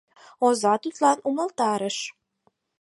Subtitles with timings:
[0.45, 1.97] Оза тудлан умылтарыш: